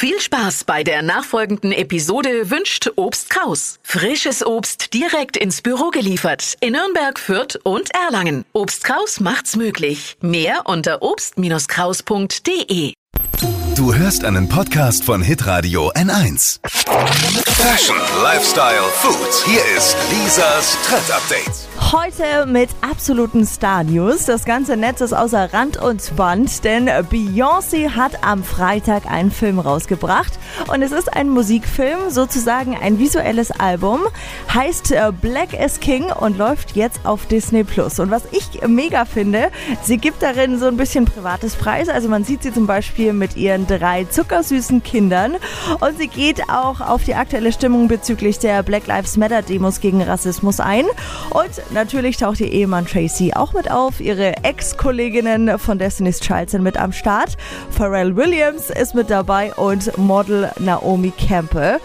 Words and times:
Viel 0.00 0.20
Spaß 0.20 0.62
bei 0.62 0.84
der 0.84 1.02
nachfolgenden 1.02 1.72
Episode 1.72 2.50
wünscht 2.50 2.88
Obst 2.94 3.30
Kraus. 3.30 3.80
Frisches 3.82 4.46
Obst 4.46 4.94
direkt 4.94 5.36
ins 5.36 5.60
Büro 5.60 5.90
geliefert 5.90 6.54
in 6.60 6.74
Nürnberg, 6.74 7.18
Fürth 7.18 7.58
und 7.64 7.92
Erlangen. 7.92 8.44
Obst 8.52 8.84
Kraus 8.84 9.18
macht's 9.18 9.56
möglich. 9.56 10.16
Mehr 10.20 10.66
unter 10.66 11.02
obst-kraus.de. 11.02 12.92
Du 13.74 13.92
hörst 13.92 14.24
einen 14.24 14.48
Podcast 14.48 15.02
von 15.02 15.20
Hitradio 15.20 15.90
N1. 15.90 16.60
Fashion, 17.56 17.96
Lifestyle, 18.22 18.84
Food. 19.00 19.46
Hier 19.46 19.62
ist 19.76 19.96
Lisas 20.12 20.76
Trend 20.86 21.10
Update. 21.10 21.67
Heute 21.90 22.44
mit 22.44 22.68
absoluten 22.82 23.46
Star-News. 23.46 24.26
Das 24.26 24.44
ganze 24.44 24.76
Netz 24.76 25.00
ist 25.00 25.14
außer 25.14 25.54
Rand 25.54 25.78
und 25.78 26.14
Band, 26.16 26.62
denn 26.62 26.86
Beyoncé 26.86 27.88
hat 27.88 28.22
am 28.22 28.44
Freitag 28.44 29.10
einen 29.10 29.30
Film 29.30 29.58
rausgebracht. 29.58 30.38
Und 30.70 30.82
es 30.82 30.92
ist 30.92 31.16
ein 31.16 31.30
Musikfilm, 31.30 32.10
sozusagen 32.10 32.76
ein 32.76 32.98
visuelles 32.98 33.50
Album. 33.52 34.00
Heißt 34.52 34.92
äh, 34.92 35.12
Black 35.18 35.54
is 35.54 35.80
King 35.80 36.12
und 36.12 36.36
läuft 36.36 36.76
jetzt 36.76 37.00
auf 37.04 37.24
Disney 37.24 37.64
Plus. 37.64 37.98
Und 37.98 38.10
was 38.10 38.24
ich 38.32 38.68
mega 38.68 39.06
finde, 39.06 39.50
sie 39.82 39.96
gibt 39.96 40.22
darin 40.22 40.58
so 40.58 40.66
ein 40.66 40.76
bisschen 40.76 41.06
privates 41.06 41.54
Preis. 41.56 41.88
Also 41.88 42.10
man 42.10 42.22
sieht 42.22 42.42
sie 42.42 42.52
zum 42.52 42.66
Beispiel 42.66 43.14
mit 43.14 43.34
ihren 43.34 43.66
drei 43.66 44.04
zuckersüßen 44.04 44.82
Kindern. 44.82 45.36
Und 45.80 45.96
sie 45.96 46.08
geht 46.08 46.50
auch 46.50 46.82
auf 46.82 47.04
die 47.04 47.14
aktuelle 47.14 47.50
Stimmung 47.50 47.88
bezüglich 47.88 48.38
der 48.38 48.62
Black 48.62 48.86
Lives 48.86 49.16
Matter 49.16 49.40
Demos 49.40 49.80
gegen 49.80 50.02
Rassismus 50.02 50.60
ein. 50.60 50.84
Und 51.30 51.48
natürlich 51.78 52.16
taucht 52.16 52.40
ihr 52.40 52.50
Ehemann 52.50 52.86
Tracy 52.86 53.32
auch 53.34 53.52
mit 53.52 53.70
auf. 53.70 54.00
Ihre 54.00 54.42
Ex-Kolleginnen 54.42 55.58
von 55.58 55.78
Destiny's 55.78 56.18
Child 56.18 56.50
sind 56.50 56.62
mit 56.62 56.76
am 56.76 56.92
Start. 56.92 57.36
Pharrell 57.70 58.16
Williams 58.16 58.70
ist 58.70 58.94
mit 58.94 59.10
dabei 59.10 59.54
und 59.54 59.96
Model 59.96 60.50
Naomi 60.58 61.12
Campbell. 61.12 61.78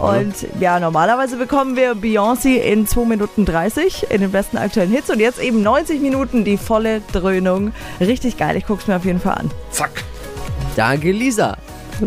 Und 0.00 0.34
ja, 0.60 0.78
normalerweise 0.78 1.36
bekommen 1.36 1.74
wir 1.74 1.94
Beyoncé 1.94 2.56
in 2.56 2.86
2 2.86 3.04
Minuten 3.06 3.44
30 3.44 4.10
in 4.10 4.20
den 4.20 4.30
besten 4.30 4.56
aktuellen 4.56 4.90
Hits 4.90 5.10
und 5.10 5.18
jetzt 5.18 5.40
eben 5.40 5.62
90 5.62 6.00
Minuten 6.00 6.44
die 6.44 6.56
volle 6.56 7.02
Dröhnung. 7.12 7.72
Richtig 8.00 8.36
geil, 8.36 8.56
ich 8.56 8.66
guck's 8.66 8.86
mir 8.86 8.96
auf 8.96 9.04
jeden 9.04 9.20
Fall 9.20 9.34
an. 9.34 9.50
Zack. 9.72 10.04
Danke, 10.76 11.10
Lisa. 11.10 11.56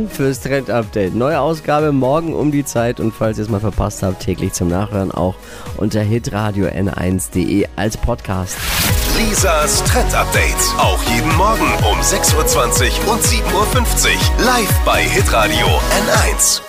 Fürs 0.09 0.39
Trend-Update. 0.39 1.13
Neue 1.15 1.39
Ausgabe 1.39 1.91
morgen 1.91 2.33
um 2.33 2.51
die 2.51 2.65
Zeit 2.65 2.99
und 2.99 3.13
falls 3.13 3.37
ihr 3.37 3.43
es 3.43 3.49
mal 3.49 3.59
verpasst 3.59 4.01
habt, 4.01 4.21
täglich 4.21 4.53
zum 4.53 4.67
Nachhören 4.67 5.11
auch 5.11 5.35
unter 5.77 6.01
hitradio 6.01 6.67
n1.de 6.67 7.67
als 7.75 7.95
Podcast. 7.97 8.57
Lisas 9.17 9.83
Trend 9.83 10.13
Update. 10.15 10.55
Auch 10.77 11.01
jeden 11.03 11.35
Morgen 11.35 11.71
um 11.89 11.99
6.20 11.99 13.05
Uhr 13.05 13.13
und 13.13 13.21
7.50 13.21 13.45
Uhr. 13.53 14.45
Live 14.45 14.79
bei 14.83 15.03
Hitradio 15.03 15.67
N1. 15.67 16.61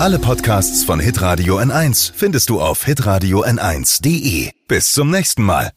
Alle 0.00 0.18
Podcasts 0.18 0.82
von 0.82 0.98
Hitradio 0.98 1.58
N1 1.58 2.12
findest 2.14 2.50
du 2.50 2.60
auf 2.60 2.84
hitradio 2.84 3.44
n1.de. 3.44 4.50
Bis 4.66 4.92
zum 4.92 5.10
nächsten 5.10 5.44
Mal. 5.44 5.72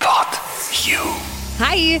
Pod 0.00 0.26
You. 0.84 0.98
Hi, 1.60 2.00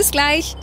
Bis 0.00 0.12
gleich. 0.12 0.56